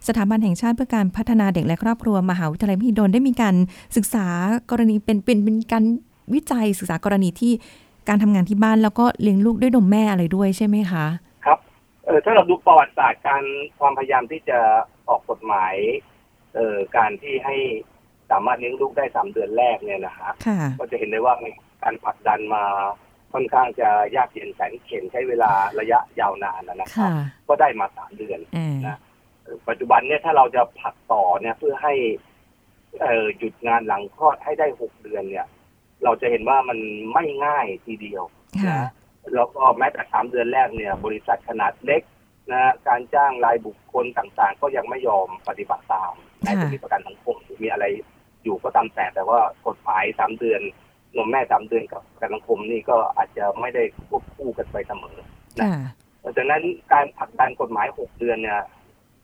[0.07, 3.55] สถาบันแห่งชาติเพื่อการพัฒนาเด็กและครอบครัวมหาวิทยาลัยมหิดลได้มีการ
[3.95, 4.25] ศึกษา
[4.71, 5.83] กรณีเป็นเป็นเป็นการ
[6.33, 7.53] วิจัยศึกษากรณีที่
[8.07, 11.05] การทำงานที่บ้านแล้วก็เลี้ยงลูกด้วยนมแม่อะไรด้วยใช่ไหมคะ
[12.05, 13.43] เออถ้าเราดูประวัติศาสตร์การ
[13.79, 14.59] ความพยายามที่จะ
[15.09, 15.75] ออกกฎหมาย
[16.53, 17.55] เอ่อการที่ให้
[18.31, 21.49] สามารถเลี้ยงลูกได้สามเดือนแรกเนี่ยนะฮะค่ะก็จะเห็นได้ว่ามี
[21.83, 22.63] การผลักดันมา
[23.33, 28.97] ค่อนข้างจะยากเย็นแสนเข็ญใช้เวลาระยะยาวนานนะนะครับค่ะก็ได้มาสามเดือนอ่านะ
[29.43, 31.93] เอ่อปัจจุบันเนี่ยถ้าเราจะผลักต่อเนี่ยเพื่อให้
[33.01, 35.47] เอ่อหยุดงานหลังคลอดให้ได้หกเดือนเนี่ย
[36.03, 36.79] เราจะเห็นว่ามัน
[37.13, 38.23] ไม่ง่ายทีเดียว
[38.65, 38.89] ค่ะนะ
[39.33, 42.01] แล้วก็แม้แต่สามเดือนแรกเนี่ยบริษัทขนาดเล็ก
[42.51, 47.85] นะการจ้างรายบุคคลต่างๆ ก็ยังไม่ยอมปฏิบัติตามแม้จะมีประกันสังคมหรือมีอะไร
[48.43, 50.61] อยู่ก็ตามแต่แต่ว่ากฎหมายสามเดือน
[51.15, 55.17] นมแม่สามเดือนกับประกันสังคมนี่ก็อาจจะไม่ได้ควบคู่กันไปเสมอ
[55.61, 55.73] ค่ะ
[56.37, 58.61] ดังนั้นการผลักดันกฎหมายหกเดือนเนี่ย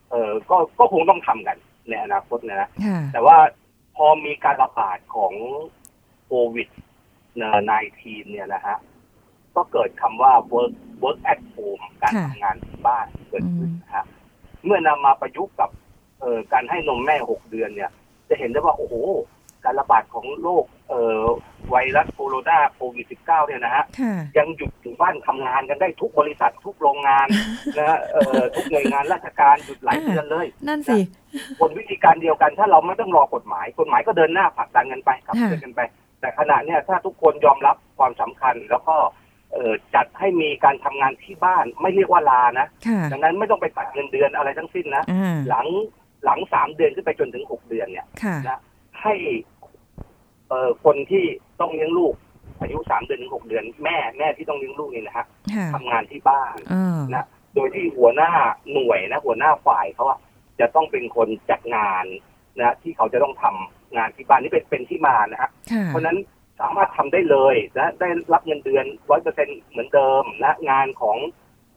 [0.09, 1.57] เออก็ก็คงต้องทำกัน
[1.89, 3.37] ในอนาคตนะค่ะแต่ว่า
[3.95, 5.33] พอมีการระบาดของ
[6.25, 6.67] โควิด
[7.47, 8.77] 19เนี่ยนะฮะ
[9.57, 10.71] ก็เกิดคำว่า work
[11.03, 14.05] work at home การค่ะทำงานที่บ้านเกิดขึ้นอืมนะฮะ
[14.65, 15.69] เมื่อนำมาประยุกต์กับ
[16.19, 17.91] เอ่อการให้นมแม่หกเดือนเนี่ย
[18.29, 18.95] จะเห็นได้ว่าโอ้โห
[19.65, 21.21] การระบาดของโรคเอ่อ
[21.69, 27.27] ไวรัสโคโรนาโควิด -19 เนี่ยนะฮะค่ะยังหยุดอยู่บ้านทำงานกันได้ทุกบริษัททุกโรงงาน
[27.77, 30.99] นะฮะเอ่อทุกหน่วยงานราชการหยุดหลายเดือนเลย นั่นสิ
[31.59, 35.81] บนวิธีการเดียวกันถ้าเราไม่ต้องรอกฎหมาย กฎหมายก็เดินหน้าผลักดันกันไปขับเคลื่อนกันไป
[36.21, 39.07] แต่ขณะเนี้ยถ้าทุกคนยอมรับความสำคัญแล้วก็เอ่อ
[39.95, 45.67] จัดให้มีการทำงานที่บ้านไม่เรียกว่าลานะค่ะดังนั้นไม่ต้องไปตัดเงินเดือนอะไรทั้งสิ้นนะอ่าหลัง
[46.25, 48.59] หลังสามเดือนขึ้นไปจนถึงหกเดือนเนี่ยค่ะนะ
[49.01, 49.13] ให้
[50.49, 51.23] เอ่อคนที่
[51.59, 52.13] ต้องเลี้ยงลูก
[52.61, 58.31] อายุสามเดือนถึงหกเดือน แม่แม่ที่ต้องเลี้ยงลูกนี่นะฮะค่ะทำงานที่บ้านเออนะโดยที่หัวหน้า
[58.73, 60.19] หน่วยนะ หัวหน้าฝ่ายเขาอะ
[60.59, 62.05] จะต้องเป็นคนจัดงาน
[62.59, 66.17] นะที่เขาจะต้องทำงานที่บ้านนี่เป็นเป็นที่มานะฮะค่ะเพราะฉะนั้น
[66.61, 71.17] สามารถทำได้เลยนะได้รับเงินเดือนร้อยเปอร์เซ็นเหมือนเดิมนะงานของ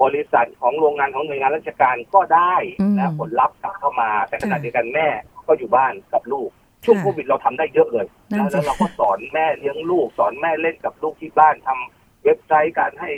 [0.03, 2.55] บริษัทของโรงงานของหน่วยงานราชการก็ได้
[2.99, 5.09] นะผลลัพธ์กลับเข้ามา แต่ขณะเดียวกันแม่
[5.47, 6.51] ก็อยู่บ้านกับลูก
[6.85, 13.11] ช่วงโควิดเราทำได้เยอะเลยนะแล้วเราก็สอนแม่เลี้ยงลูก สอนแม่เล่นกับลูกที่บ้านทำเว็บไซต์การให้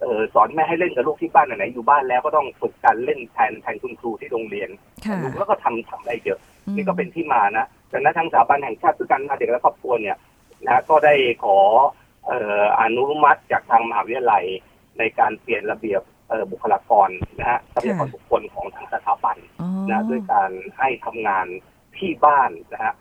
[0.00, 4.68] เออสอนแม่ให้เล่นกับลูกที่บ้านไหนๆอยู่บ้านแล้วก็ต้องฝึกการเล่นแทนแทนคุณครูที่โรงเรียน
[5.06, 10.16] ค่ะลูกแล้วก็ทำทำได้เยอะอืมนี่ก็เป็นที่มานะดังนั้นทางสถาบันแห่งชาติเพื่อการพัฒนาเด็กและครอบครัวเนี่ย
[10.66, 11.58] นะก็ได้ขอ
[12.26, 14.44] เอ่ออนุมัติจากทางมหาวิทยาลัย
[14.98, 21.46] ในการเปลี่ยนระเบียบเอ่อบุคลากรนะฮะทรัพยากรบุคคลของทางสถาบันอ๋อนะด้วยการให้ทำงาน
[21.96, 22.94] ที่บ้านนะฮะ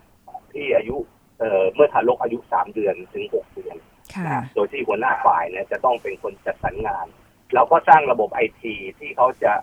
[0.54, 0.97] ที่อายุ
[1.39, 3.76] เอ่อเมื่อทารกอายุสามเดือนถึงหกเดือน
[4.13, 7.08] ค่ะนะฮะโดยที่หัวหน้าฝ่ายเนี่ยจะต้องเป็นคนจัดสรรงาน
[7.54, 9.54] เราก็สร้างระบบไอทีที่เขาจะ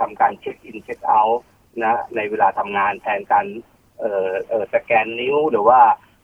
[0.00, 1.42] ทำการเช็คอินเช็คเอาท์
[1.82, 3.46] นะในเวลาทำงานแทนการ
[3.98, 5.80] เอ่อเอ่อสแกนนิ้วหรือว่า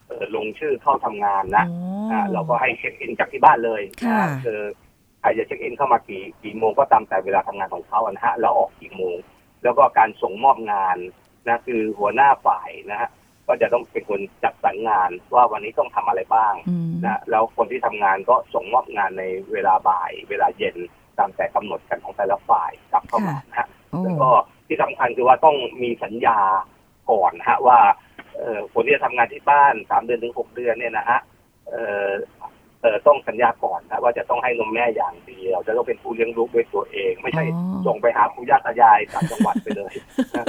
[0.06, 1.78] เอ่อลงชื่อเข้าทำงานนะอ๋อ
[2.10, 4.60] อ่าเราก็ให้เช็คอินจากที่บ้านเลยค่ะนะคือ
[5.20, 9.16] ใครจะเช็คอินเข้ามากี่กี่โมงก็ตามแต่เวลาทำงานของเขาอะนะฮะเราออกกี่โมง
[9.62, 10.96] แล้วก็การส่งมอบงาน
[11.48, 13.10] นะคือหัวหน้าฝ่ายนะฮะ
[13.46, 20.76] ก็จะต้องเป็นคนจัดสรรงานว่าวันนี้ต้องทำอะไรบ้างอืมนะแล้วคนที่ทำงานก็ส่งมอบงานในเวลาบ่าย เวลาเย็น
[21.18, 24.30] ตามแต่กำหนดกันของแต่ละฝ่ายกลับเข้ามานะฮะโอ้แล้วก็
[24.68, 26.38] ที่สำคัญคือว่าต้องมีสัญญา
[27.10, 27.78] ก่อนนะฮะว่า
[28.13, 28.13] เอ่อ
[28.72, 31.20] คนที่จะทำงานที่บ้านสามเดือนถึงหกเดือนเนี่ยนะฮะ
[31.68, 32.10] เอ่อ
[32.80, 39.92] เอ่อต้องสัญญาก่อนนะว่าจะต้องให้นมแม่อย่างเดียวจะต้องเป็นผู้เลี้ยงลูกด้วยตัวเอง ไม่ใช่อ๋อส่งไปหาปู่ย่าตายายต่างจังหวัดไปเลย
[40.36, 40.44] นะ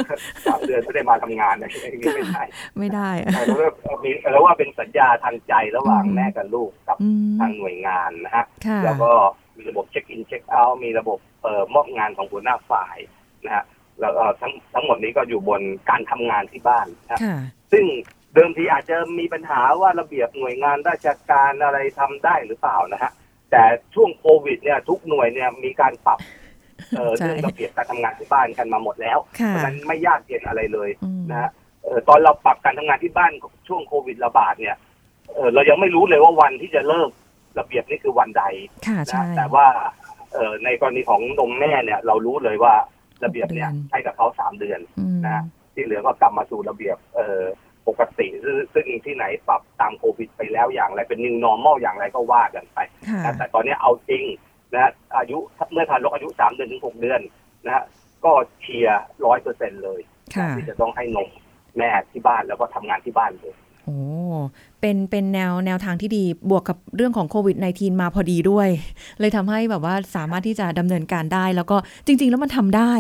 [0.45, 2.43] สามเดือนไม่ได้มาทำงานนะอย่างนี้ไม่ใช่
[2.79, 9.11] ไม่ได้แต่เราเรียกมีเราว่าเป็นสัญญาทางใจระหว่างอืมแม่กับลูกกับอืมทางหน่วยงานนะฮะค่ะแล้วก็
[9.57, 12.97] มีระบบเช็คอินเช็คเอาท์มีระบบเอ่อมอบงานของหัวหน้าฝ่าย
[13.45, 13.63] นะฮะ
[13.99, 17.37] แล้วเอ่อทั้งทั้งหมดนี้ก็อยู่บนการทำงานที่บ้านนะค่ะ
[17.71, 17.85] ซึ่ง
[18.33, 23.11] เดิมทีอาจจะมีปัญหาว่าระเบียบหน่วยงานราชการอะไรทำได้หรือเปล่านะฮะ
[23.51, 26.19] แต่ช่วงโควิดเนี่ยทุกหน่วยเนี่ยมีการปรับ
[26.95, 31.49] เอ่อใช่เรื่องระเบียบการทำงานที่บ้านกันมาหมดแล้วค่ะเพราะฉะนั้นไม่ยากเย็นอะไรเลยอืมนะฮะ
[31.83, 33.31] เอ่อตอนเราปรับการทำงานที่บ้าน
[33.67, 34.75] ช่วงโควิดระบาดเนี่ย
[35.35, 37.09] เอ่อเรายังไม่รู้เลยว่าวันที่จะเลิก
[37.59, 38.43] ระเบียบนี่คือวันใด
[38.87, 39.67] ค่ะนะใช่แต่ว่า
[40.33, 42.73] เอ่อในกรณีของนมแม่เนี่ย เรารู้เลยว่า
[43.23, 45.43] ระเบียบเนี่ยหกเดือนใช้กับเขาสามเดือนอืมนะ
[45.75, 47.41] ที่เหลือก็กลับมาสู่ระเบียบเอ่อ
[47.87, 52.77] ปกติซึ่งซึ่งที่ไหนปรับตามโควิดไปแล้วอย่างไรเป็น new normal อย่างไรก็ว่ากันไป
[53.09, 54.23] ค่ะนะแต่ตอนนี้เอาจริง
[54.73, 55.37] นะฮะอายุ
[55.71, 57.21] เมื่อทารกอายุสามเดือนถึงหกเดือน
[57.65, 57.83] นะฮะ
[58.25, 59.99] ก็เชียร์ร้อยเปอร์เซ็นเลย
[60.35, 61.29] ค่ะที่จะต้องให้นม
[61.77, 63.97] แม่ที่บ้านแล้วก็ทำงานที่บ้านเลยโอ้
[64.81, 68.69] เป็นเป็นแนวแนวทางที่ดีบวกกับเรื่องของโควิด -19 มาพอดีด้วย
[69.19, 72.93] เลยทำให้แบบว่าสามารถที่จะดำเนินการได้ แล้วก็จริง ๆ แล้วมันทำได้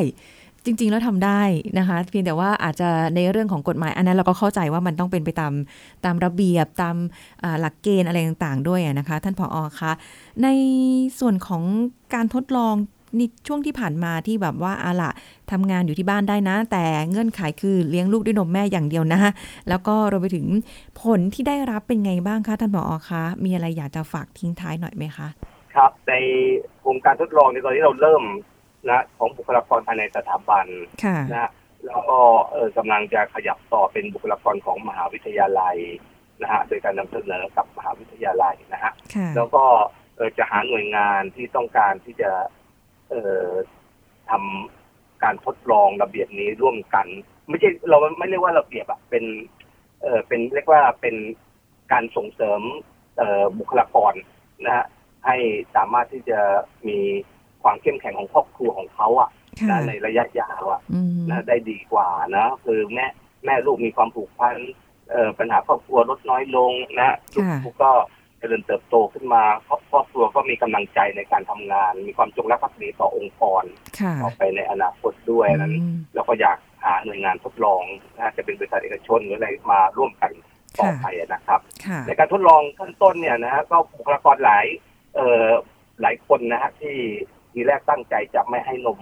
[0.65, 1.41] จริง ๆ แล้วทำได้
[1.79, 5.53] นะคะ เพียงแต่ว่าอาจจะในเรื่องของกฎหมาย อันนั้นเราก็เข้าใจว่ามันต้องเป็นไปตาม
[6.05, 6.95] ตามระเบียบตาม
[7.59, 9.91] หลักเกณฑ์อะไรต่างๆ ด้วยนะคะ ท่านผออคะ
[10.43, 10.47] ใน
[11.19, 11.63] ส่วนของ
[12.13, 12.75] การทดลอง
[13.17, 15.11] นี่ช่วงที่ผ่านมาที่แบบว่าอาละ
[15.51, 19.19] ทำงานอยู่ที่บ้านได้นะ แต่เงื่อนไขคือเลี้ยงลูกด้วยนมแม่อย่างเดียวนะ
[19.69, 20.45] แล้วก็รวมไปถึง
[21.01, 25.27] ผลที่ได้รับเป็นไงบ้างคะท่านผอคะมีอะไรอยากจะฝากทิ้งท้ายหน่อยไหมคะ
[25.75, 26.13] ครับใน
[26.79, 28.23] โครงการทดลองในตอนนี้เราเริ่ม
[28.89, 30.65] นะของบุคลากรภายในสถาบัน
[31.03, 31.51] ค่ะนะ
[31.85, 32.17] แล้วก็
[32.51, 35.77] เออกำลังจะขยับต่อเป็นบุคลากรของมหาวิทยาลัย
[36.41, 39.63] นะฮะโดยการนำเสนอกับมหาวิทยาลัยนะฮะค่ะแล้วก็
[40.15, 42.31] เอ่อจะหาหน่วยงานที่ต้องการที่จะ
[43.09, 43.47] เอ่อ
[44.29, 47.07] ทำการทดลองระเบียบนี้ร่วมกัน
[47.49, 49.23] ไม่ใช่เราไม่เรียกว่าระเบียบอะเป็น
[50.01, 51.15] เอ่อเป็นเรียกว่าเป็น
[51.91, 52.61] การส่งเสริม
[53.17, 54.13] เอ่อบุคลากร
[54.65, 54.85] นะฮะ
[55.25, 55.37] ให้
[55.75, 56.39] สามารถที่จะ
[56.87, 56.99] มี
[57.65, 63.05] ความเข้มแข็งของครอบครัวของเขาอะค่ะนะในระยะยาวอะอืมนะได้ดีกว่านะคือแม่
[63.45, 64.55] แม่ลูกมีความผูกพัน
[65.11, 67.17] เอ่อปัญหาครอบครัวลดน้อยลงนะ
[67.65, 67.91] ลูกๆก็
[68.39, 73.63] เจริญเติบโตขึ้นมาครอบครอบครัวก็มีกำลังใจในการทำงาน มีความจงรักภักดีต่อองค์กร
[73.99, 77.83] ค่ะต่อไปในอนาคตด้วยนั้นอืมเราก็อยากหาหน่วยงานทดลอง
[78.15, 80.31] นะจะเป็นบริษัทเอกชนหรืออะไรมาร่วมกัน
[80.79, 84.65] ต่อไปนะครับค่ะในการทดลองขั้นต้นเนี่ยนะฮะก็บุคลากรหลาย
[85.15, 85.47] เอ่อ
[86.01, 86.97] หลายคนนะฮะที่
[87.55, 88.99] ทีแรกตั้งใจจะไม่ให้นม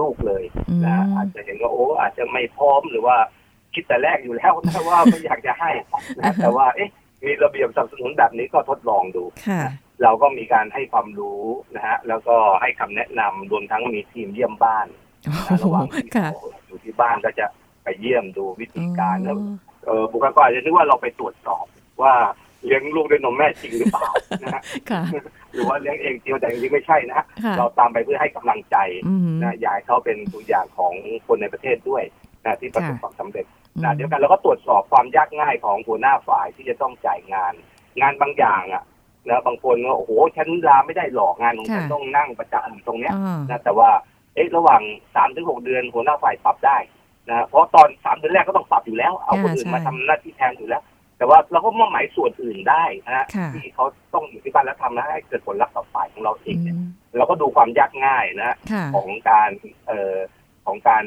[0.00, 3.16] ลูกเลยอืมนะฮะอาจจะเห็นว่าโอ้อาจจะไม่พร้อมหรือว่า
[3.74, 5.70] คิดแต่แรกอยู่แล้วนะว่าไม่อยากจะให้
[6.18, 6.90] นะแต่ว่าเอ๊ะ
[7.24, 9.62] มีระเบียบสนับสนุนแบบนี้ก็ทดลองดูค่ะ
[10.02, 11.42] เราก็มีการให้ความรู้
[11.74, 14.86] นะฮะแล้วก็ให้คำแนะนำรวมทั้งมีทีมเยี่ยมบ้าน
[15.24, 17.46] โอ้นะโหระหว่างที่ค่ะเขาอยู่ที่บ้านก็จะ
[17.82, 21.64] ไปเยี่ยมดูวิธีการแล้วอ๋อเออบุคลากรอาจจะนึกว่าเราไปตรวจสอบ
[22.02, 22.14] ว่า
[22.66, 24.08] เลี้ยงลูกด้วยนมแม่จริงหรือเปล่า
[24.42, 25.02] นะฮะค่ะ
[25.52, 30.92] หรือว่าเลี้ยงเองจริงแต่จริงๆไม่ใช่นะฮะค่ะเราตามไปเพื่อให้กำลังใจอืมนะอยากให้เขาเป็นตัวอย่างของ
[31.26, 32.02] คนในประเทศด้วย
[32.44, 33.46] นะที่ประสบค่ะความสำเร็จ
[33.82, 37.54] นะเดียวกันเราก็ตรวจสอบความยากง่ายของหัวหน้าฝ่ายที่จะต้องจ่ายงาน
[38.00, 38.84] งานบางอย่างอะ
[39.28, 43.90] นะบางคนก็โอ้โหฉันลาไม่ได้หรอกงานของฉันค่ะต้องนั่งประจำตรงเนี้ยอ่านะแต่ว่า
[44.34, 44.82] เอ๊ะระหว่าง
[45.14, 46.78] สามถึงหกเดือนหัวหน้าฝ่ายปรับได้
[47.28, 50.82] นะเพราะตอนสามเดือนแรกก็ต้องปรับอยู่แล้ว เอาคนอื่นมาทำหน้าที่แทนอยู่แล้ว
[51.18, 59.50] แต่ว่าเราก็มอบหมายส่วนอื่นได้นะฮะค่ะที่เขาต้องอยู่ที่บ้านแล้วทำนะให้เกิดผลลัพธ์ต่อฝ่ายของเราเองเนี่ยอืมเราก็ดูความยากง่ายนะค่ะของการ
[59.86, 60.16] เอ่อ
[60.66, 61.04] ของการ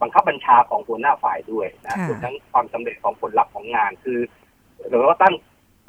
[0.00, 4.18] บังคับบัญชาของหัวหน้าฝ่ายด้วยนะค่ะรวมทั้งความสำเร็จของผลลัพธ์ของงานคือ
[4.88, 5.34] เราก็ตั้ง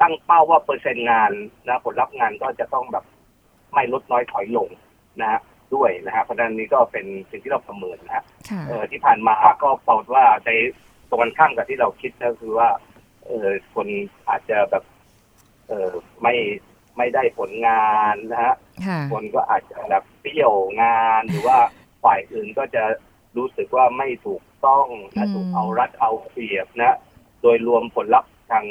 [0.00, 1.30] ตั้งเป้าว่าเปอร์เซ็นต์งาน
[1.66, 3.04] นะผลลัพธ์งานก็จะต้องแบบ
[3.72, 4.68] ไม่ลดน้อยถอยลง
[5.20, 5.40] นะฮะ
[5.74, 10.50] ด้วยนะฮะเพราะฉะนั้นนี้ก็เป็นสิ่งที่เราประเมินนะฮะค่ะเออที่ผ่านมาก็ปรากฏว่าใน
[11.08, 12.68] ตรงกันข้ามกับที่เราคิดก็คือว่า
[13.26, 13.88] เออคน
[14.28, 14.84] อาจจะแบบ
[15.68, 15.90] เออ
[16.22, 16.34] ไม่
[16.96, 18.54] ไม่ได้ผลงานนะฮะ
[18.86, 21.58] ค่ะคนก็อาจจะแบบเปรี้ยวงานหรือว่า
[22.04, 22.82] ฝ่ายอื่นก็จะ
[23.36, 24.86] รู้สึกว่าไม่ถูกต้อง
[25.16, 26.96] อืนะมถูกเอารัดเอาเปรียบนะ
[27.42, 28.64] โดยรวมผลลัพธ์ทาง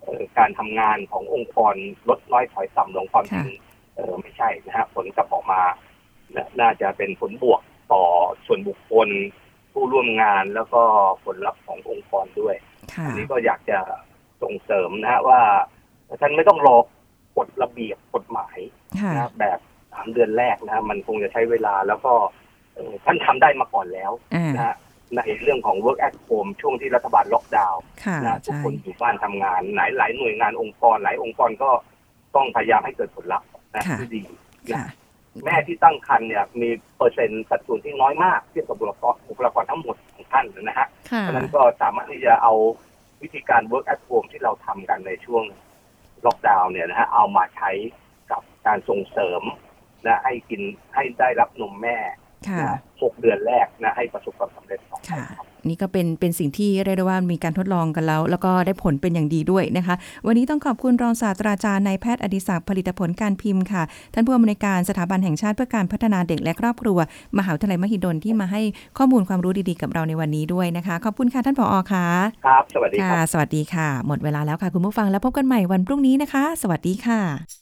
[0.00, 1.74] เอ่อการทำงานขององค์กร
[2.08, 3.48] ลดน้อยถอยต่ำลงความจริง
[3.96, 5.62] เออไม่ใช่นะฮะผลกลับออกมา
[6.36, 7.60] นะน่าจะเป็นผลบวก
[7.92, 8.04] ต่อ
[8.46, 9.08] ส่วนบุคคล
[9.72, 10.82] ผู้ร่วมงานแล้วก็
[11.24, 12.71] ผลลัพธ์ขององค์กรด้วยค่ะ
[13.06, 13.78] อันนี้ก็อยากจะ
[14.42, 15.40] ส่งเสริมนะฮะว่า
[16.20, 16.76] ท่านไม่ต้องรอ
[17.36, 18.58] กฎระเบียบกฎหมาย
[19.00, 19.58] ค่ะนะแบบ
[19.92, 22.12] สามเดือนแรกนะฮะมันคงจะใช้เวลาแล้วก็
[22.74, 24.76] เอ่อท่านทำได้มาก่อนแล้วอ่านะฮะ
[25.16, 31.70] ในเรื่องของ work at home ช่วงที่รัฐบาลล็อกดาวน์ค่ะนะทุกใช่คนอยู่บ้านทำงานหลายหลายหน่วยงานองค์กรหลายองค์กรก็
[32.36, 34.22] ต้องพยายามให้เกิดผลลัพธ์นะค่ะที่ดี
[34.74, 34.86] ค่ะ
[35.44, 42.54] แม่ที่ตั้งครรภ์เนี่ยมีเปอร์เซ็นต์สัดส่วนที่น้อยมากเทียบกับบุคลากรบุคลากรทั้งหมดของท่านนะฮะค่ะเพราะฉะนั้นก็สามารถที่จะเอา
[43.22, 45.44] วิธีการ work at home ที่เราทำกันในช่วง
[46.26, 47.70] ล็อกดาวน์เนี่ยนะฮะเอามาใช้
[48.30, 49.42] กับการส่งเสริม
[50.06, 50.62] นะให้กิน
[50.94, 52.21] ให้ได้รับนมแม่ค่ะนะ
[53.02, 59.94] หกเดือนแรกนะให้ประสบความสำเร็จต่อไปค่ะครับนี่ก็เป็นเป็นสิ่งที่เรียกได้ว่ามีการทดลองกันแล้ว แล้วก็ได้ผลเป็นอย่างดีด้วยนะคะ
[60.26, 63.82] วันนี้ต้องขอบคุณรองศาสตราจารย์นายแพทย์อดิศักดิ์ผลิตผลการพิมพ์ค่ะ
[64.14, 66.98] ท่านผู้อำนวยการสถาบันแห่งชาติเพื่อการพัฒนาเด็กและครอบครัว
[67.38, 68.62] มหาวิทยาลัยมหิดลที่มาให้
[68.98, 72.06] ข้อมูลความรู้ดีๆกับเราในวันนี้ด้วยนะคะ ขอบคุณค่ะท่านผอค่ะ
[72.46, 77.61] ครับสวัสดีคค่ะรับสวัสดีค่ะ หมดเวลาแล้วค่ะคุณผู้ฟังแล้วพบกันใหม่วันพรุ่งนี้นะคะ สวัสดีค่ะ